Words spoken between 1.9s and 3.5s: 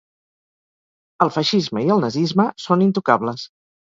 el nazisme són intocables.